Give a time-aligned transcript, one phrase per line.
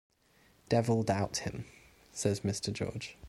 [0.67, 1.65] "Devil doubt him,"
[2.11, 2.73] says Mr.
[2.73, 3.19] George.